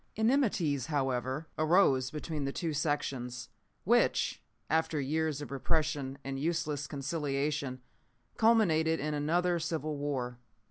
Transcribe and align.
Enmities, 0.17 0.87
however, 0.87 1.45
arose 1.59 2.09
between 2.09 2.43
the 2.43 2.51
two 2.51 2.73
sections, 2.73 3.49
which, 3.83 4.41
after 4.67 4.99
years 4.99 5.41
of 5.43 5.51
repression 5.51 6.17
and 6.23 6.39
useless 6.39 6.87
conciliation, 6.87 7.79
culminated 8.35 8.99
in 8.99 9.13
another 9.13 9.59
civil 9.59 9.95
war. 9.97 10.39